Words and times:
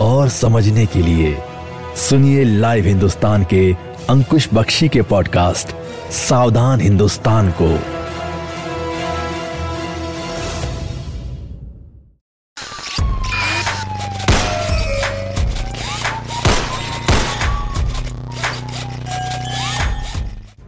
और 0.00 0.28
समझने 0.28 0.86
के 0.86 0.98
लिए 0.98 1.36
सुनिए 1.96 2.44
लाइव 2.44 2.84
हिंदुस्तान 2.84 3.44
के 3.44 3.72
अंकुश 4.10 4.48
बख्शी 4.54 4.88
के 4.88 5.02
पॉडकास्ट, 5.02 5.68
सावधान 6.12 6.80
हिंदुस्तान 6.80 7.50
को। 7.50 7.78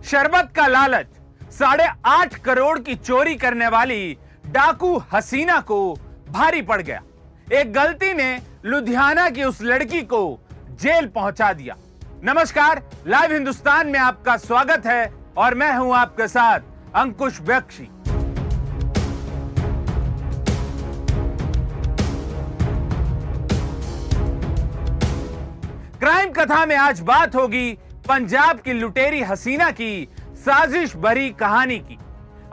शरबत 0.04 0.48
का 0.56 0.66
लालच, 0.66 1.06
साढ़े 1.52 1.86
आठ 2.06 2.34
करोड़ 2.34 2.78
की 2.78 2.94
चोरी 2.94 3.34
करने 3.34 3.68
वाली 3.68 4.16
डाकू 4.46 5.02
हसीना 5.12 5.60
को 5.60 5.78
भारी 6.30 6.62
पड़ 6.62 6.82
गया। 6.82 7.02
एक 7.46 7.72
गलती 7.72 8.12
ने 8.14 8.38
लुधियाना 8.64 9.28
की 9.30 9.42
उस 9.44 9.60
लड़की 9.62 10.00
को 10.02 10.18
जेल 10.82 11.06
पहुँचा 11.06 11.52
दिया। 11.52 11.76
नमस्कार, 12.24 12.82
लाइव 13.06 13.32
हिंदुस्तान 13.32 13.88
में 13.88 13.98
आपका 13.98 14.36
स्वागत 14.36 14.86
है 14.86 15.12
और 15.38 15.54
मैं 15.54 15.72
हूँ 15.74 15.94
आपके 15.94 16.26
साथ 16.28 16.60
अंकुश 16.94 17.40
बख्शी 17.40 17.88
क्राइम 26.00 26.32
कथा 26.32 26.64
में 26.66 26.76
आज 26.76 27.00
बात 27.00 27.36
होगी 27.36 27.72
पंजाब 28.08 28.60
की 28.60 28.72
लुटेरी 28.72 29.22
हसीना 29.22 29.70
की 29.70 30.08
साजिश 30.36 30.96
भरी 30.96 31.30
कहानी 31.30 31.78
की। 31.78 31.98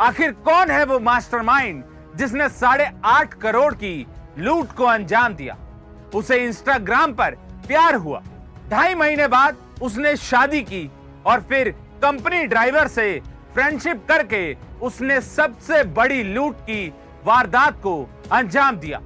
आखिर 0.01 0.31
कौन 0.45 0.71
है 0.71 0.85
वो 0.85 0.99
मास्टरमाइंड 0.99 1.83
जिसने 2.15 2.49
साढ़े 2.51 2.91
आठ 3.05 3.33
करोड़ 3.33 3.73
की 3.73 4.05
लूट 4.37 4.71
को 4.71 4.83
अंजाम 4.83 5.33
दिया। 5.33 5.57
उसे 6.15 6.43
इंस्टाग्राम 6.43 7.13
पर 7.13 7.35
प्यार 7.67 7.95
हुआ। 7.95 8.21
ढाई 8.69 8.95
महीने 8.95 9.27
बाद 9.27 9.57
उसने 9.81 10.15
शादी 10.15 10.61
की 10.61 10.89
और 11.25 11.41
फिर 11.41 11.69
कंपनी 12.01 12.45
ड्राइवर 12.47 12.87
से 12.87 13.21
फ्रेंडशिप 13.53 14.05
करके 14.07 14.57
उसने 14.81 15.21
सबसे 15.21 15.83
बड़ी 15.83 16.23
लूट 16.23 16.61
की 16.61 16.93
वारदात 17.25 17.73
को 17.73 18.09
अंजाम 18.31 18.75
दिया। 18.75 19.01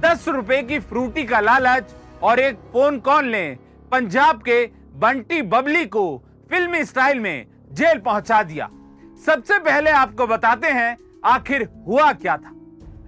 दस 0.00 0.28
रुपए 0.28 0.62
की 0.62 0.78
फ्रूटी 0.78 1.24
का 1.24 1.40
लालच 1.40 1.94
और 2.22 2.38
एक 2.38 2.54
फ़ोन 2.54 2.98
कॉल 2.98 3.24
ने 3.24 3.58
पंजाब 3.92 4.42
के 4.42 4.64
बंटी 4.94 5.42
बबली 5.42 5.84
को 5.86 6.22
फिल्मी 6.50 6.84
स्टाइल 6.84 7.20
में 7.20 7.46
जेल 7.72 7.98
पहुँचा 7.98 8.42
दिया। 8.42 8.68
सबसे 9.26 9.58
पहले 9.58 9.90
आपको 9.90 10.26
बताते 10.26 10.68
हैं, 10.68 10.96
आखिर 11.24 11.68
हुआ 11.86 12.12
क्या 12.12 12.36
था? 12.36 12.52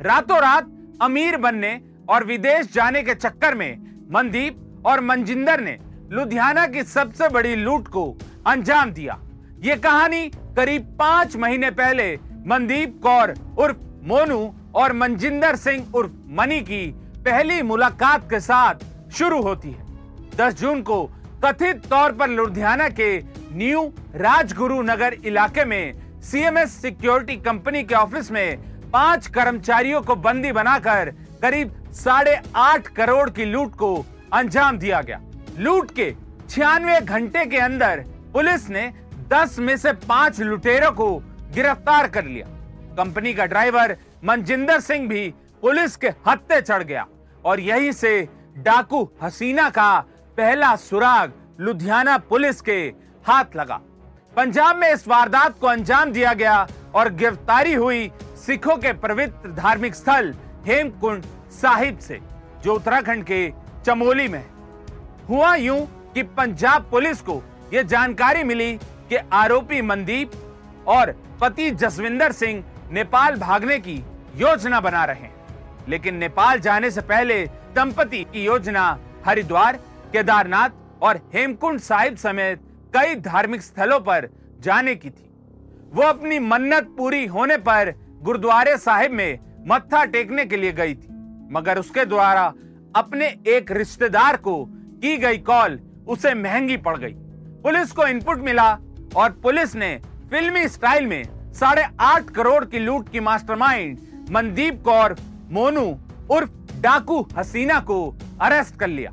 रातों 0.00 0.38
रात 0.38 0.68
अमीर 1.02 1.36
बनने 1.36 1.80
और 2.08 2.24
विदेश 2.24 2.72
जाने 2.72 3.02
के 3.02 3.14
चक्कर 3.14 3.54
में 3.54 4.06
मनदीप 4.12 4.82
और 4.86 5.00
मंजिंदर 5.00 5.60
ने 5.60 5.76
लुधियाना 6.12 6.66
की 6.66 6.82
सबसे 6.84 7.28
बड़ी 7.28 7.54
लूट 7.56 7.88
को 7.88 8.04
अंजाम 8.46 8.90
दिया। 8.90 9.18
ये 9.64 9.76
कहानी 9.76 10.28
करीब 10.56 10.96
पाँच 10.98 11.36
महीने 11.36 11.70
पहले 11.70 12.14
मनदीप 12.46 13.00
कौर, 13.02 13.34
उर्फ़ 13.58 13.78
मोनू 14.08 14.54
और 14.74 14.92
मंजिंदर 14.92 15.56
सिंह, 15.56 15.86
उर्फ़ 15.94 16.12
मनी 16.38 16.60
की 16.60 16.86
पहली 17.18 17.62
मुलाकात 17.62 18.30
के 18.30 18.40
साथ 18.40 18.84
शुरू 19.12 19.40
होती 19.42 19.70
है। 19.70 19.84
10 20.36 20.60
जून 20.60 20.82
को 20.82 21.02
कथित 21.44 21.86
तौर 21.86 22.12
पर 22.12 22.28
लुधियाना 22.28 22.88
के 22.90 23.18
न्यू 23.52 23.82
राजगुरु 24.14 24.80
नगर 24.82 25.16
इलाके 25.24 25.64
में 25.64 26.20
सीएमएस 26.22 26.80
सिक्योरिटी 26.82 27.36
कंपनी 27.36 27.82
के 27.82 27.94
ऑफ़िस 27.94 28.30
में 28.32 28.75
पाँच 28.96 29.26
कर्मचारियों 29.26 30.00
को 30.02 30.14
बंदी 30.16 30.50
बनाकर 30.52 31.10
करीब 31.42 31.72
साढ़े 31.94 32.36
आठ 32.56 32.86
करोड़ 32.96 33.28
की 33.30 33.44
लूट 33.44 33.74
को 33.74 33.90
अंजाम 34.32 34.78
दिया 34.78 35.00
गया। 35.00 35.18
लूट 35.58 35.90
के 35.90 36.10
छियानवे 36.50 37.00
घंटे 37.00 37.44
के 37.46 37.56
अंदर 37.56 38.04
पुलिस 38.32 38.68
ने 38.70 38.86
दस 39.32 39.58
में 39.58 39.76
से 39.76 39.92
पाँच 40.06 40.40
लुटेरों 40.40 40.90
को 40.92 41.10
गिरफ़्तार 41.54 42.08
कर 42.08 42.24
लिया। 42.24 42.46
कंपनी 42.96 43.34
का 43.34 43.46
ड्राइवर 43.46 43.96
मनजिंदर 44.24 44.80
सिंह 44.80 45.08
भी 45.08 45.28
पुलिस 45.62 45.96
के 45.96 46.14
हत्ते 46.28 46.60
चढ़ 46.62 46.82
गया 46.82 47.06
और 47.44 47.60
यहीं 47.60 47.92
से 47.92 48.20
डाकू 48.58 49.08
हसीना 49.22 49.68
का 49.70 49.98
पहला 50.38 50.74
सुराग 50.80 51.32
लुधियाना 51.60 52.18
पुलिस 52.30 52.60
के 52.60 52.80
हाथ 53.24 53.56
लगा। 53.56 53.80
पंजाब 54.36 54.76
में 54.76 54.92
इस 54.92 55.06
वारदात 55.08 55.58
को 55.58 55.66
अंजाम 55.66 56.12
दिया 56.12 56.32
गया 56.34 56.66
और 56.94 57.08
गिरफ्तारी 57.14 57.72
हुई 57.74 58.10
सिखों 58.46 58.76
के 58.76 58.92
पवित्र 58.92 59.50
धार्मिक 59.52 59.94
स्थल 59.94 60.32
हेमकुंड 60.66 61.22
साहिब 61.52 61.98
से, 61.98 62.18
जो 62.64 62.74
उत्तराखंड 62.74 63.24
के 63.24 63.52
चमोली 63.86 64.26
में 64.28 64.44
हुआ 65.28 65.54
यूँ 65.54 65.78
कि 66.14 66.22
पंजाब 66.36 66.86
पुलिस 66.90 67.20
को 67.20 67.42
यह 67.72 67.82
जानकारी 67.82 68.44
मिली 68.44 68.72
कि 69.08 69.16
आरोपी 69.32 69.80
मनदीप 69.82 70.30
और 70.86 71.12
पति 71.40 71.70
जसविंदर 71.72 72.32
सिंह 72.32 72.62
नेपाल 72.92 73.38
भागने 73.40 73.78
की 73.78 73.96
योजना 74.36 74.80
बना 74.80 75.04
रहे 75.04 75.20
हैं। 75.20 75.34
लेकिन 75.88 76.16
नेपाल 76.16 76.60
जाने 76.60 76.90
से 76.90 77.00
पहले 77.00 77.42
दंपति 77.74 78.24
की 78.24 78.44
योजना 78.44 78.88
हरिद्वार, 79.26 79.76
केदारनाथ 80.12 81.02
और 81.02 81.20
हेमकुंड 81.34 81.80
साहिब 81.80 82.16
समेत 82.16 82.60
कई 82.94 83.14
धार्मिक 83.22 83.62
स्थलों 83.62 84.00
पर 84.00 84.28
जाने 84.60 84.94
की 84.94 85.10
थी। 85.10 85.30
वो 85.92 86.02
अपनी 86.02 86.38
मन्नत 86.38 86.94
पूरी 86.98 87.26
होने 87.26 87.56
पर 87.58 87.94
गुरुद्वारे 88.22 88.76
साहिब 88.78 89.12
में 89.12 89.38
मत्था 89.68 90.04
टेकने 90.04 90.44
के 90.44 90.56
लिए 90.56 90.72
गई 90.72 90.94
थी, 90.94 91.08
मगर 91.52 91.78
उसके 91.78 92.04
द्वारा 92.04 92.52
अपने 92.96 93.26
एक 93.48 93.70
रिश्तेदार 93.72 94.36
को 94.36 94.64
की 95.02 95.16
गई 95.16 95.38
कॉल 95.38 95.78
उसे 96.08 96.34
महँगी 96.34 96.76
पड़ 96.78 96.96
गई। 96.98 97.14
पुलिस 97.62 97.92
को 97.92 98.06
इनपुट 98.06 98.38
मिला 98.38 98.72
और 99.16 99.30
पुलिस 99.42 99.74
ने 99.76 99.94
फिल्मी 100.30 100.66
स्टाइल 100.68 101.06
में 101.06 101.52
साढ़े 101.52 101.84
आठ 102.00 102.30
करोड़ 102.30 102.64
की 102.64 102.78
लूट 102.78 103.08
की 103.08 103.20
मास्टरमाइंड 103.20 103.98
मनदीप 104.30 104.82
कौर, 104.84 105.16
मोनू, 105.50 105.86
उर्फ़ 106.30 106.80
डाकू 106.80 107.20
हसीना 107.38 107.78
को 107.80 107.98
अरेस्ट 108.40 108.76
कर 108.76 108.88
लिया। 108.88 109.10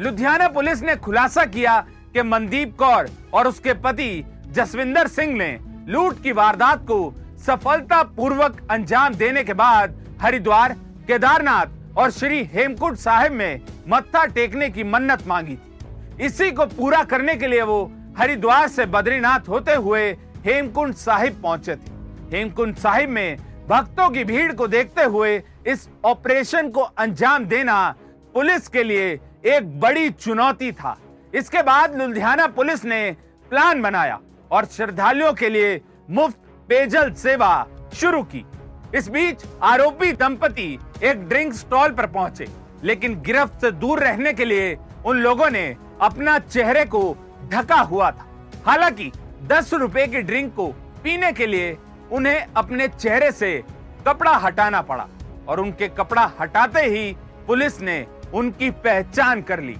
लुधियाना 0.00 0.48
पुलिस 0.48 0.82
ने 0.82 0.96
खुलासा 0.96 1.44
किया 1.46 1.80
कि 2.14 2.22
मनदीप 2.22 2.76
कौर 2.78 3.08
और 3.34 3.48
उसके 3.48 3.72
पति 3.76 4.24
जसविंदर 4.48 5.08
सिंह 5.08 5.36
ने 5.36 5.58
लूट 5.88 6.22
की 6.22 6.32
वारदात 6.32 6.82
को 6.82 6.98
सफलता 7.38 8.02
पूर्वक 8.16 8.60
अंजाम 8.70 9.14
देने 9.14 9.42
के 9.44 9.52
बाद 9.54 9.94
हरिद्वार, 10.22 10.72
केदारनाथ 11.08 11.96
और 11.98 12.10
श्री 12.10 12.42
हेमकुंड 12.52 12.96
साहिब 12.96 13.32
में 13.32 13.60
मत्था 13.88 14.24
टेकने 14.26 14.68
की 14.70 14.84
मन्नत 14.84 15.26
मांगी 15.26 15.54
थी। 15.54 16.24
इसी 16.24 16.50
को 16.50 16.66
पूरा 16.68 17.02
करने 17.04 17.34
के 17.36 17.46
लिए 17.46 17.62
वो 17.62 17.84
हरिद्वार 18.18 18.68
से 18.68 18.86
बद्रीनाथ 18.86 19.48
होते 19.48 19.74
हुए 19.74 20.10
हेमकुंड 20.46 20.94
साहिब 20.96 21.40
पहुँचे 21.42 21.76
थे। 21.76 22.36
हेमकुंड 22.36 22.74
साहिब 22.76 23.10
में 23.10 23.36
भक्तों 23.68 24.08
की 24.10 24.24
भीड़ 24.24 24.52
को 24.52 24.66
देखते 24.68 25.02
हुए 25.04 25.42
इस 25.66 25.88
ऑपरेशन 26.04 26.68
को 26.70 26.80
अंजाम 26.80 27.44
देना 27.46 27.94
पुलिस 28.34 28.68
के 28.68 28.82
लिए 28.82 29.08
एक 29.46 29.78
बड़ी 29.80 30.10
चुनौती 30.10 30.72
था। 30.72 30.96
इसके 31.34 31.62
बाद 31.62 31.96
लुधियाना 31.98 32.46
पुलिस 32.48 32.84
ने 32.84 33.10
प्लान 33.50 33.82
बनाया 33.82 34.18
और 34.50 34.64
श्रद्धालुओं 34.66 35.32
के 35.32 35.48
लिए 35.48 35.80
मुफ़्त 36.10 36.38
पेयजल 36.68 37.10
सेवा 37.14 37.66
शुरू 37.94 38.22
की। 38.24 38.44
इस 38.94 39.08
बीच 39.08 39.44
आरोपी 39.62 40.12
दंपति 40.12 40.78
एक 41.02 41.22
ड्रिंक 41.28 41.52
स्टॉल 41.52 41.92
पर 41.92 42.06
पहुँचे, 42.06 42.46
लेकिन 42.84 43.14
गिरफ्त 43.22 43.60
से 43.60 43.70
दूर 43.72 44.00
रहने 44.00 44.32
के 44.32 44.44
लिए 44.44 44.76
उन 45.06 45.18
लोगों 45.18 45.48
ने 45.50 45.64
अपना 46.00 46.38
चेहरे 46.38 46.84
को 46.84 47.00
ढका 47.52 47.80
हुआ 47.82 48.10
था। 48.10 48.26
हालाँकि 48.66 49.10
दस 49.44 49.72
रुपए 49.74 50.06
की 50.06 50.22
ड्रिंक 50.22 50.54
को 50.54 50.66
पीने 51.04 51.32
के 51.32 51.46
लिए 51.46 51.76
उन्हें 52.12 52.46
अपने 52.56 52.88
चेहरे 52.88 53.32
से 53.32 53.56
कपड़ा 54.08 54.36
हटाना 54.36 54.82
पड़ा 54.82 55.08
और 55.48 55.60
उनके 55.60 55.88
कपड़ा 55.88 56.30
हटाते 56.40 56.80
ही 56.86 57.12
पुलिस 57.46 57.80
ने 57.80 58.04
उनकी 58.34 58.70
पहचान 58.70 59.42
कर 59.42 59.60
ली। 59.60 59.76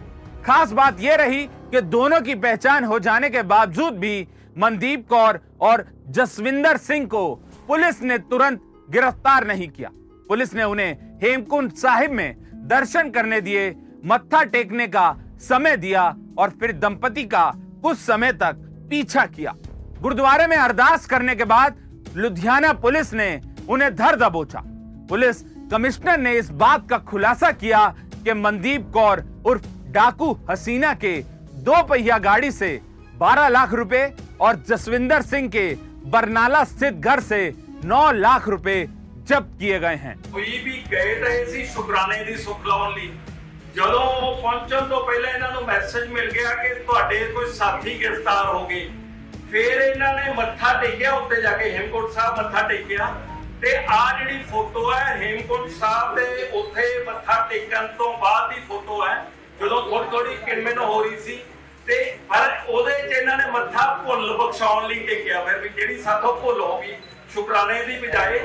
खास 0.47 0.73
बात 0.73 1.01
यह 1.01 1.15
रही 1.17 1.45
कि 1.45 1.81
दोनों 1.83 2.21
की 2.21 2.35
पहचान 2.37 2.85
हो 2.85 2.99
जाने 2.99 3.31
के 3.31 3.43
बावजूद 3.45 3.99
भी 3.99 4.27
मनदीप 4.59 5.09
कौर 5.09 5.41
और 5.61 5.85
जसविंदर 6.09 6.77
सिंह 6.77 7.07
को 7.07 7.29
पुलिस 7.69 8.03
ने 8.03 8.19
तुरंत 8.21 8.61
गिरफ़्तार 8.91 9.47
नहीं 9.47 9.69
किया। 9.69 9.91
पुलिस 10.29 10.55
ने 10.55 10.65
उन्हें 10.65 11.19
हेमकुंड 11.23 11.73
साहिब 11.73 12.11
में 12.11 12.37
दर्शन 12.69 13.11
करने 13.11 13.41
दिए, 13.41 13.71
मत्था 14.07 14.43
टेकने 14.45 14.87
का 14.87 15.17
समय 15.41 15.77
दिया 15.77 16.05
और 16.39 16.51
फिर 16.51 16.73
दंपति 16.75 17.25
का 17.25 17.51
कुछ 17.83 17.99
समय 17.99 18.33
तक 18.33 18.65
पीछा 18.91 19.25
किया। 19.27 19.55
गुरुद्वारे 20.01 20.47
में 20.47 20.57
अरदास 20.57 21.07
करने 21.07 21.35
के 21.35 21.45
बाद 21.45 21.77
लुधियाना 22.17 22.73
पुलिस 22.75 23.13
ने 23.15 23.41
उन्हें 23.69 23.95
धर 23.97 24.17
दबोचा। 24.19 24.63
पुलिस 25.11 25.43
कमिश्नर 25.71 26.19
ने 26.19 26.33
इस 26.39 26.51
बात 26.53 26.89
का 26.91 26.99
खुलासा 26.99 27.51
किया 27.53 27.87
कि 28.15 28.33
मनदीप 28.35 28.91
कौर 28.95 29.25
उर्फ़ 29.47 29.67
डाकू 29.93 30.33
हसीना 30.51 30.93
के 30.95 31.17
दो 31.63 31.83
पहिया 31.83 32.19
गाड़ी 32.19 32.51
से 32.51 32.81
12 33.19 33.49
लाख 33.49 33.73
रुपए 33.75 34.07
और 34.40 34.56
जसविंदर 34.68 35.22
सिंह 35.24 35.50
के 35.50 35.66
बरनाला 36.08 36.64
स्थित 36.66 36.94
घर 37.02 37.20
से 37.22 37.42
9 37.86 38.00
लाख 38.16 38.48
रुपए 38.50 38.78
जब्त 39.28 39.60
किए 39.60 39.80
गए 39.80 39.96
हैं 39.98 40.16
ਕੋਈ 40.34 40.58
ਵੀ 40.60 40.84
ਗਏ 40.92 41.14
ਰਹੇ 41.16 41.46
ਸੀ 41.46 41.66
ਸ਼ੁਕਰਾਨੇ 41.66 42.24
ਦੀ 42.24 42.36
ਸੁੱਖ 42.38 42.66
ਲਾਉਣ 42.68 42.94
ਲਈ 42.94 43.12
ਜਦੋਂ 43.76 44.00
ਉਹ 44.00 44.42
ਪਹੁੰਚਣ 44.42 44.88
ਤੋਂ 44.88 45.04
ਪਹਿਲਾਂ 45.06 45.30
ਇਹਨਾਂ 45.30 45.52
ਨੂੰ 45.52 45.64
ਮੈਸੇਜ 45.66 46.10
ਮਿਲ 46.10 46.32
ਗਿਆ 46.32 46.54
ਕਿ 46.56 46.74
ਤੁਹਾਡੇ 46.82 47.20
ਕੋਈ 47.34 47.52
ਸਾਥੀ 47.54 47.98
ਗ੍ਰਿਫਤਾਰ 48.00 48.46
ਹੋ 48.46 48.66
ਗਏ 48.68 48.90
ਫਿਰ 49.52 49.82
ਇਹਨਾਂ 49.82 50.14
ਨੇ 50.14 50.34
ਮੱਥਾ 50.34 50.74
ਟੇਕਿਆ 50.82 51.12
ਉੱਤੇ 51.14 51.42
ਜਾ 51.42 51.52
ਕੇ 51.58 51.70
ਹੇਮਕੁੰਟ 51.72 52.12
ਸਾਹਿਬ 52.12 52.38
ਮੱਥਾ 52.38 52.68
ਟੇਕਿਆ 52.68 53.14
ਤੇ 53.62 53.76
ਆ 53.92 54.02
ਜਿਹੜੀ 54.20 54.44
ਫੋਟੋ 54.50 54.92
ਹੈ 54.92 55.16
ਹੇਮਕੁੰਟ 55.18 55.70
ਸਾਹਿਬ 55.72 56.16
ਦੇ 56.16 56.50
ਉੱਥੇ 56.54 56.88
ਮੱਥਾ 57.06 57.40
ਟੇਕਣ 57.50 57.88
ਤੋਂ 57.98 58.14
ਬਾਅਦ 58.18 58.54
ਦੀ 58.54 58.62
ਫੋਟੋ 58.68 59.06
ਹੈ 59.06 59.16
ਜਦੋਂ 59.60 59.82
ਥੋੜੀ 59.82 60.10
ਥੋੜੀ 60.12 60.36
ਕਿਣਮਿਣ 60.46 60.78
ਹੋ 60.80 61.04
ਰਹੀ 61.04 61.20
ਸੀ 61.20 61.40
ਤੇ 61.88 61.98
ਪਰ 62.30 62.50
ਉਹਦੇ 62.68 62.92
'ਚ 62.94 63.12
ਇਹਨਾਂ 63.12 63.38
ਨੇ 63.38 63.52
ਮੱਥਾ 63.52 63.88
ਭੁੱਲ 64.06 64.38
ਬਖਸ਼ਾਉਣ 64.38 64.88
ਲਈ 64.88 65.00
ਟੇਕਿਆ 65.08 65.44
ਫਿਰ 65.46 65.58
ਵੀ 65.60 65.70
ਜਿਹੜੀ 65.72 66.02
ਸਾਥੋਂ 66.04 66.34
ਭੁੱਲ 66.42 66.62
ਹੋ 66.62 66.78
ਗਈ 66.80 66.96
ਸ਼ੁਕਰਾਨੇ 67.34 67.84
ਦੀ 67.84 68.00
ਬਜਾਏ 68.00 68.40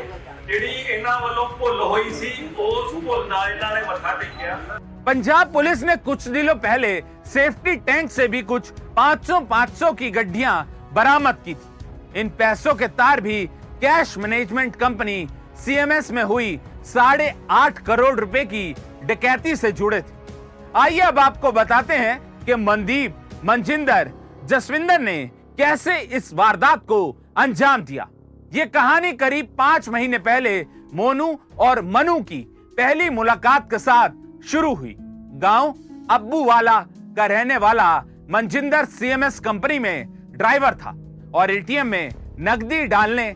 ਜਿਹੜੀ 0.46 0.70
ਇਹਨਾਂ 0.70 1.20
ਵੱਲੋਂ 1.20 1.48
ਭੁੱਲ 1.50 1.80
ਹੋਈ 1.82 2.10
ਸੀ 2.12 2.32
ਉਸ 2.58 2.94
ਭੁੱਲ 2.96 3.28
ਦਾ 3.28 3.48
ਇਹਨਾਂ 3.48 3.75
ਨੇ 3.75 3.82
ਮੱਥਾ 3.82 4.14
ਟੇਕਿਆ 4.14 4.58
पंजाब 5.06 5.52
पुलिस 5.52 5.82
ने 5.82 5.94
कुछ 5.98 6.25
दिनों 6.28 6.54
पहले 6.56 6.88
सेफ्टी 7.26 7.75
टैंक 7.82 8.10
से 8.12 8.26
भी 8.28 8.40
कुछ 8.44 8.66
500-500 8.96 9.92
की 9.96 10.10
गड्डियां 10.12 10.52
बरामद 10.94 11.38
की 11.44 11.54
थी 11.54 12.20
इन 12.20 12.28
पैसों 12.36 12.75
के 12.76 12.88
तार 12.94 13.20
भी 13.22 13.38
कैश 13.78 14.12
मैनेजमेंट 14.19 14.76
कंपनी 14.78 15.16
सीएमएस 15.58 16.10
में 16.12 16.22
हुई 16.25 16.50
साढ़े 16.86 17.32
आठ 17.52 17.78
करोड़ 17.84 18.14
रुपए 18.16 18.44
की 18.46 18.64
डकैती 19.04 19.56
से 19.56 19.72
जुड़े 19.75 20.00
थे 20.02 20.36
आइए 20.78 21.00
अब 21.04 21.19
आपको 21.20 21.52
बताते 21.54 21.94
हैं 21.96 22.44
कि 22.44 22.54
मनदीप 22.62 23.21
मनजिंदर 23.45 24.11
जसविंदर 24.45 24.99
ने 24.99 25.31
कैसे 25.57 25.97
इस 25.97 26.33
वारदात 26.33 26.83
को 26.83 26.99
अंजाम 27.37 27.81
दिया? 27.81 28.07
ये 28.53 28.65
कहानी 28.65 29.11
करीब 29.11 29.45
पाँच 29.57 29.89
महीने 29.89 30.17
पहले 30.17 30.65
मोनू 30.93 31.27
और 31.59 31.81
मनु 31.85 32.19
की 32.21 32.39
पहली 32.77 33.09
मुलाकात 33.09 33.69
के 33.71 33.79
साथ 33.79 34.09
शुरू 34.47 34.73
हुई। 34.73 34.95
गाँव 34.99 35.73
अब्बू 36.09 36.43
वाला 36.45 36.79
का 37.17 37.25
रहने 37.25 37.57
वाला 37.57 37.97
मनजिंदर 38.31 38.85
सीएमएस 38.85 39.39
कंपनी 39.39 39.79
में 39.79 40.07
ड्राइवर 40.31 40.75
था 40.75 40.95
और 41.35 41.51
एटीएम 41.51 41.87
में 41.87 42.09
नकदी 42.39 42.85
डालने 42.87 43.33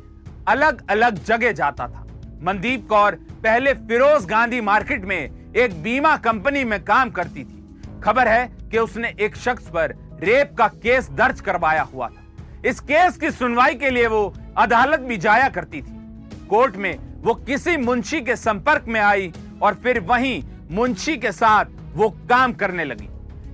अलग 0.48 0.90
अलग 0.90 1.24
जगह 1.24 1.52
जाता 1.52 1.88
था। 1.88 2.06
मनदीप 2.44 2.88
कौर 2.90 3.16
पहले 3.44 3.74
फिरोज 3.74 4.26
गांधी 4.26 4.62
मार्केट 4.62 5.06
में 5.06 5.54
एक 5.54 5.82
बीमा 5.84 6.16
कंपनी 6.18 6.64
में 6.64 6.84
काम 6.84 7.10
करती 7.10 7.44
थी। 7.44 8.02
खबर 8.04 8.28
है 8.28 8.57
कि 8.72 8.78
उसने 8.78 9.14
एक 9.20 9.36
शख्स 9.36 9.70
पर 9.70 9.96
रेप 10.22 10.56
का 10.58 10.68
केस 10.68 11.10
दर्ज 11.12 11.42
करवाया 11.42 11.82
हुआ 11.84 12.08
था। 12.08 12.24
इस 12.66 12.80
केस 12.82 13.18
की 13.18 13.32
सुनवाई 13.32 13.76
के 13.76 13.90
लिए 13.90 14.08
वो 14.08 14.34
अदालत 14.58 15.00
भी 15.00 15.18
जाया 15.18 15.50
करती 15.50 15.82
थी। 15.82 16.46
कोर्ट 16.50 16.76
में 16.76 16.98
वो 17.24 17.34
किसी 17.36 17.76
मुंशी 17.78 18.22
के 18.22 18.36
संपर्क 18.36 18.86
में 18.88 19.00
आई 19.02 19.32
और 19.62 19.76
फिर 19.76 20.00
वहीं 20.00 20.42
मुंशी 20.72 21.18
के 21.18 21.32
साथ 21.32 21.66
वो 21.96 22.10
काम 22.30 22.54
करने 22.54 22.86
लगी। 22.86 23.10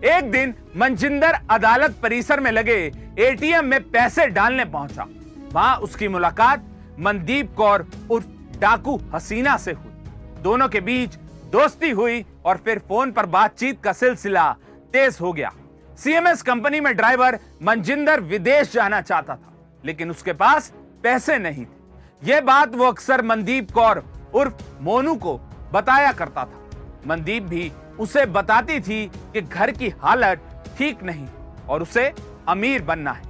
एक 0.09 0.31
दिन 0.31 0.53
मनजिंदर 0.77 1.39
अदालत 1.49 1.99
परिसर 2.03 2.39
में 2.39 2.51
लगे 2.51 2.79
एटीएम 3.19 3.65
में 3.65 3.81
पैसे 3.89 4.27
डालने 4.27 4.65
पहुँचा। 4.65 5.07
वहाँ 5.51 5.75
उसकी 5.77 6.07
मुलाकात 6.07 6.65
मनदीप 6.99 7.53
कौर 7.55 7.85
उर्फ़ 8.11 8.59
डाकू 8.59 8.99
हसीना 9.13 9.57
से 9.57 9.71
हुई। 9.71 10.41
दोनों 10.41 10.67
के 10.67 10.81
बीच 10.81 11.15
दोस्ती 11.51 11.89
हुई 11.91 12.23
और 12.45 12.57
फिर 12.57 12.79
फ़ोन 12.79 13.11
पर 13.11 13.25
बातचीत 13.27 13.81
का 13.83 13.93
सिलसिला 13.93 14.55
तेज 14.93 15.17
हो 15.21 15.31
गया। 15.33 15.51
सीएमएस 15.97 16.41
कंपनी 16.41 16.79
में 16.79 16.95
ड्राइवर 16.95 17.39
मनजिंदर 17.63 18.19
विदेश 18.21 18.71
जाना 18.73 18.99
चाहता 19.01 19.35
था, 19.35 19.53
लेकिन 19.83 20.09
उसके 20.11 20.33
पास 20.33 20.71
पैसे 21.03 21.37
नहीं 21.37 21.65
थे। 21.65 22.29
यह 22.29 22.41
बात 22.41 22.75
वो 22.75 22.85
अक्सर 22.85 23.21
मनदीप 23.21 23.71
कौर 23.71 24.03
उर्फ़ 24.33 24.63
मोनू 24.81 25.15
को 25.15 25.37
बताया 25.73 26.11
करता 26.11 26.43
था। 26.45 26.59
मनदीप 27.07 27.43
भी 27.43 27.71
उसे 27.99 28.25
बताती 28.25 28.79
थी 28.79 29.05
कि 29.33 29.41
घर 29.41 29.71
की 29.71 29.89
हालत 30.01 30.49
ठीक 30.77 31.03
नहीं 31.03 31.27
और 31.69 31.81
उसे 31.81 32.11
अमीर 32.47 32.81
बनना 32.81 33.11
है। 33.11 33.23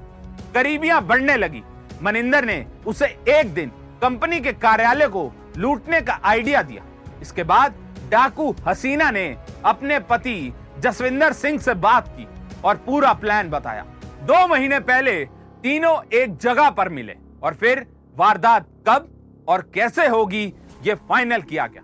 करीबियाँ 0.54 1.02
बढ़ने 1.02 1.38
लगी। 1.38 1.64
मनिंदर 2.02 2.46
ने 2.46 2.66
उसे 2.86 3.06
एक 3.30 3.54
दिन 3.54 3.72
कंपनी 4.02 4.40
के 4.40 4.54
कार्यालय 4.54 5.08
को 5.08 5.32
लूटने 5.58 6.02
का 6.02 6.20
आइडिया 6.24 6.62
दिया। 6.62 6.84
इसके 7.22 7.44
बाद 7.44 7.76
डाकू 8.12 8.54
हसीना 8.68 9.10
ने 9.12 9.26
अपने 9.66 10.00
पति 10.02 10.54
जसविंदर 10.84 11.34
सिंह 11.34 11.58
से 11.60 11.74
बात 11.74 12.08
की 12.10 12.28
और 12.66 12.76
पूरा 12.78 13.14
प्लान 13.14 13.50
बताया। 13.50 13.84
दो 14.24 14.48
महीने 14.48 14.80
पहले 14.82 15.14
तीनों 15.64 15.96
एक 16.14 16.38
जगह 16.38 16.70
पर 16.70 16.90
मिले 16.90 17.16
और 17.44 17.54
फिर 17.54 17.86
वारदात 18.18 18.68
कब 18.88 19.08
और 19.48 19.62
कैसे 19.76 20.08
होगी, 20.08 20.44
ये 20.84 20.94
फाइनल 21.10 21.42
किया 21.42 21.68
गया। 21.68 21.82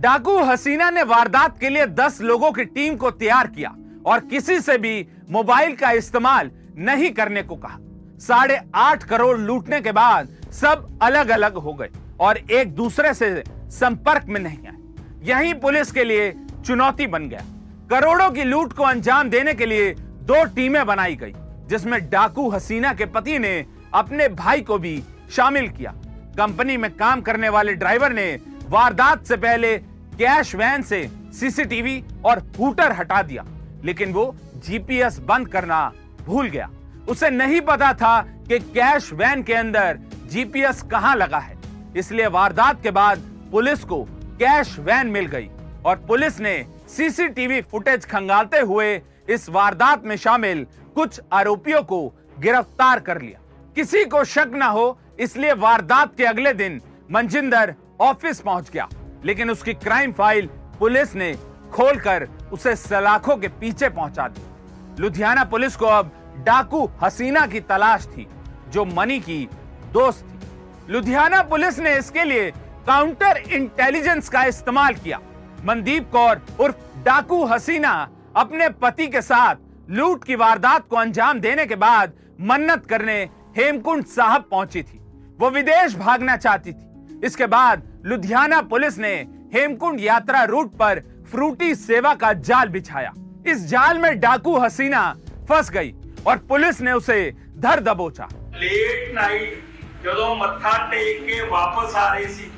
डाकू 0.00 0.38
हसीना 0.42 0.90
ने 0.90 1.02
वारदात 1.02 1.58
के 1.58 1.68
लिए 1.68 1.86
दस 1.86 2.20
लोगों 2.20 2.50
की 2.52 2.64
टीम 2.64 2.96
को 2.96 3.10
तैयार 3.12 3.46
किया 3.46 3.74
और 4.06 4.20
किसी 4.20 4.60
से 4.60 4.76
भी 4.78 5.06
मोबाइल 5.30 5.74
का 5.76 5.90
इस्तेमाल 5.92 6.50
नहीं 6.78 7.10
करने 7.10 7.42
को 7.42 7.56
कहा। 7.56 7.78
साढ़े 8.18 8.60
आठ 8.74 9.04
करोड़ 9.04 9.38
लूटने 9.38 9.80
के 9.80 9.92
बाद 9.92 10.28
सब 10.52 10.98
अलग 11.02 11.28
अलग 11.28 11.54
हो 11.56 11.74
गए 11.74 11.90
और 12.20 12.38
एक 12.38 12.74
दूसरे 12.74 13.14
से 13.14 13.42
संपर्क 13.72 14.26
में 14.28 14.40
नहीं 14.40 14.66
आए। 14.66 14.78
यही 15.24 15.54
पुलिस 15.54 15.92
के 15.92 16.04
लिए 16.04 16.32
चुनौती 16.66 17.06
बन 17.06 17.28
गया। 17.28 17.44
करोड़ों 17.90 18.30
की 18.30 18.44
लूट 18.44 18.72
को 18.72 18.82
अंजाम 18.82 19.30
देने 19.30 19.52
के 19.54 19.66
लिए 19.66 19.92
दो 19.94 20.42
टीमें 20.54 20.84
बनाई 20.86 21.16
गई, 21.16 21.32
जिसमें 21.68 21.98
डाकू 22.10 22.48
हसीना 22.50 22.92
के 22.92 23.04
पति 23.06 23.38
ने 23.38 23.54
अपने 23.94 24.28
भाई 24.30 24.60
को 24.60 24.78
भी 24.78 25.02
शामिल 25.30 25.68
किया। 25.68 25.92
कंपनी 26.38 26.76
में 26.76 26.90
काम 26.92 27.20
करने 27.20 27.48
वाले 27.48 27.74
ड्राइवर 27.74 28.12
ने 28.12 28.26
वारदात 28.68 29.24
से 29.26 29.36
पहले 29.36 29.76
कैश 30.14 30.54
वैन 30.54 30.82
से 30.82 31.08
सीसीटीवी 31.34 32.02
और 32.24 32.38
हूटर 32.58 32.92
हटा 32.92 33.22
दिया, 33.22 33.44
लेकिन 33.84 34.12
वो 34.12 34.34
जीपीएस 34.66 35.18
बंद 35.20 35.48
करना 35.48 35.90
भूल 36.20 36.48
गया। 36.48 36.70
उसे 37.08 37.30
नहीं 37.30 37.60
पता 37.62 37.92
था 37.94 38.20
कि 38.48 38.58
कैश 38.58 39.12
वैन 39.12 39.42
के 39.42 39.54
अंदर 39.54 39.98
जीपीएस 40.30 40.82
कहाँ 40.82 41.14
लगा 41.16 41.38
है। 41.38 41.56
इसलिए 41.96 42.26
वारदात 42.28 42.82
के 42.82 42.90
बाद 42.92 43.30
पुलिस 43.52 43.84
को 43.84 44.02
कैश 44.38 44.78
वैन 44.80 45.06
मिल 45.08 45.26
गई 45.26 45.48
और 45.86 45.96
पुलिस 46.08 46.40
ने 46.40 46.64
सीसीटीवी 46.96 47.60
फुटेज 47.62 48.04
खंगालते 48.06 48.58
हुए 48.60 49.00
इस 49.28 49.48
वारदात 49.48 50.04
में 50.04 50.16
शामिल 50.16 50.66
कुछ 50.94 51.20
आरोपियों 51.32 51.82
को 51.82 51.98
गिरफ़्तार 52.40 53.00
कर 53.00 53.20
लिया। 53.22 53.40
किसी 53.76 54.04
को 54.04 54.22
शक 54.24 54.50
न 54.54 54.62
हो, 54.62 54.98
इसलिए 55.20 55.52
वारदात 55.54 56.14
के 56.16 56.24
अगले 56.24 56.52
दिन 56.52 56.80
मंजिंदर 57.12 57.74
ऑफ़िस 58.00 58.40
पहुँच 58.40 58.70
गया। 58.70 58.88
लेकिन 59.24 59.50
उसकी 59.50 59.74
क्राइम 59.74 60.12
फ़ाइल 60.12 60.46
पुलिस 60.78 61.14
ने 61.14 61.32
खोलकर 61.72 62.28
उसे 62.52 62.76
सलाखों 62.76 63.36
के 63.36 63.48
पीछे 63.50 63.88
पहुँचा 63.90 64.28
दी। 64.28 65.02
लुधियाना 65.02 65.44
पुलिस 65.44 65.76
को 65.76 65.86
अब 65.86 66.12
डाकू 66.46 66.88
हसीना 67.02 67.46
की 67.46 67.60
तलाश 67.62 68.06
थी, 68.06 68.26
जो 68.70 68.84
मनी 68.84 69.20
की 69.20 69.48
दोस्त 69.92 70.24
थी। 70.24 70.92
लुधियाना 70.92 71.42
पुलिस 71.42 71.78
ने 71.78 71.98
इसके 71.98 72.24
लिए 72.24 72.50
काउंटर 72.86 73.42
इंटेलिजेंस 73.52 74.28
का 74.28 74.44
इस्तेमाल 74.44 74.94
किया। 74.94 75.20
मनदीप 75.64 76.10
कौर 76.12 76.40
उर्फ़ 76.60 76.76
डाकू 77.04 77.44
हसीना 77.44 77.92
अपने 78.36 78.68
पति 78.82 79.06
के 79.06 79.20
साथ 79.22 79.56
लूट 79.90 80.24
की 80.24 80.34
वारदात 80.34 80.86
को 80.88 80.96
अंजाम 80.96 81.40
देने 81.40 81.66
के 81.66 81.76
बाद 81.76 82.12
मन्नत 82.40 82.86
करने 82.86 83.16
हेमकुंड 83.56 84.04
साहब 84.06 84.44
पहुँची 84.50 84.82
थी। 84.82 84.98
वो 85.38 85.50
विदेश 85.50 85.94
भागना 85.96 86.36
चाहती 86.36 86.72
थी। 86.72 87.20
इसके 87.26 87.46
बाद 87.46 87.82
लुधियाना 88.04 88.60
पुलिस 88.62 88.98
ने 88.98 89.14
हेमकुंड 89.54 90.00
यात्रा 90.00 90.42
रूट 90.44 90.72
पर 90.74 91.00
फ्रूटी 91.30 91.74
सेवा 91.74 92.14
का 92.14 92.32
जाल 92.32 92.68
बिछाया। 92.68 93.12
इस 93.46 93.66
जाल 93.68 93.98
में 93.98 94.18
डाकू 94.20 94.56
हसीना 94.58 95.02
फंस 95.48 95.70
गई 95.70 95.94
और 96.26 96.36
पुलिस 96.48 96.80
ने 96.80 96.92
उसे 96.92 97.20
धर 97.58 97.80
दबोचा। 97.82 98.28
लेट 98.54 99.14
नाइट 99.14 99.62
जो 100.04 100.34
मत्था 100.34 100.76
टेक 100.90 101.22
के 101.22 101.40
वापस 101.48 101.94
आ 101.94 102.12
रही 102.14 102.26
थी 102.26 102.50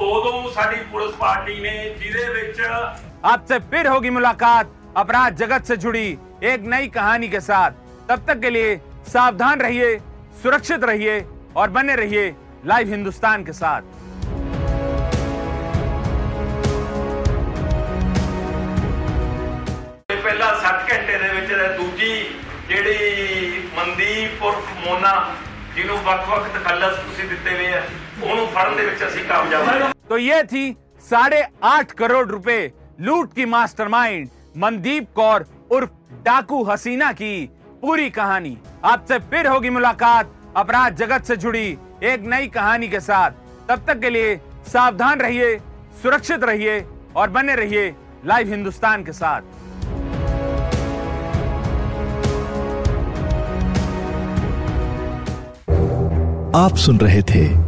ਉਦੋਂ 0.00 0.50
ਸਾਡੀ 0.52 0.76
ਪੁਲਿਸ 0.92 1.14
ਪਾਰਟੀ 1.16 1.60
ਨੇ 1.60 1.72
ਜਿਹਦੇ 2.00 2.28
ਵਿੱਚ 2.32 2.60
आपसे 3.24 3.56
फिर 3.66 3.86
होगी 3.86 4.10
मुलाकात 4.10 4.72
अपराध 4.96 5.36
जगत 5.36 5.62
से 5.64 5.76
जुड़ी 5.78 6.02
एक 6.44 6.64
नई 6.66 6.88
कहानी 6.90 7.28
के 7.28 7.40
साथ 7.42 7.78
तब 8.08 8.26
तक 8.26 8.40
के 8.40 8.50
लिए 8.50 8.74
सावधान 9.08 9.62
रहिए 9.62 9.86
सुरक्षित 10.42 10.84
रहिए 10.84 11.14
और 11.56 11.70
बने 11.70 11.94
रहिए 11.96 12.26
लाइव 12.66 12.90
हिंदुस्तान 12.90 13.44
के 13.44 13.54
साथ 13.54 13.92
ਪਹਿਲਾਂ 20.24 20.52
60 20.60 20.84
ਘੰਟੇ 20.90 21.18
ਦੇ 21.18 21.28
ਵਿੱਚ 21.30 21.48
ਤੇ 21.48 21.66
ਦੂਜੀ 21.76 22.12
ਜਿਹੜੀ 22.68 23.62
ਮਨਦੀਪ 23.76 24.42
ਉਰਫ 24.42 24.72
ਮੋਨਾ 24.78 25.12
ਜਿਹਨੂੰ 25.74 25.98
ਵੱਖ-ਵੱਖ 26.04 26.48
ਤਖੱਲਸ 26.54 26.96
ਤੁਸੀਂ 26.98 27.28
ਦਿੱਤੇ 27.28 27.50
ਹੋਏ 27.52 27.72
ਆ 27.72 27.82
ਉਹਨੂੰ 28.22 28.46
ਫੜਨ 28.48 28.76
ਦੇ 28.76 28.84
ਵਿੱਚ 28.84 29.04
ਅਸੀਂ 29.06 29.24
ਕਾਮਯਾਬ 29.24 29.68
ਹੋਏ 29.68 29.92
तो 30.08 30.16
ये 30.20 30.38
थी 30.44 30.62
साढ़े 31.04 31.38
आठ 31.64 31.92
करोड़ 31.92 32.26
रुपए 32.28 32.56
लूट 33.00 33.32
की 33.34 33.44
मास्टरमाइंड 33.46 34.28
मनदीप 34.56 35.06
कौर 35.14 35.44
उर्फ 35.72 35.90
डाकू 36.24 36.62
हसीना 36.64 37.10
की 37.12 37.30
पूरी 37.82 38.08
कहानी 38.12 38.56
आपसे 38.84 39.18
फिर 39.30 39.46
होगी 39.46 39.70
मुलाकात 39.70 40.34
अपराध 40.56 40.96
जगत 40.96 41.24
से 41.24 41.36
जुड़ी 41.38 41.66
एक 42.04 42.24
नई 42.26 42.46
कहानी 42.50 42.88
के 42.88 43.00
साथ 43.02 43.42
तब 43.68 43.84
तक 43.88 44.00
के 44.00 44.10
लिए 44.10 44.36
सावधान 44.68 45.20
रहिए 45.20 45.56
सुरक्षित 46.02 46.44
रहिए 46.44 46.78
और 47.16 47.30
बने 47.30 47.54
रहिए 47.56 47.92
लाइव 48.26 48.48
हिंदुस्तान 48.50 49.04
के 49.04 49.12
साथ 49.14 49.52
आप 56.56 56.76
सुन 56.78 56.98
रहे 56.98 57.22
थे 57.30 57.67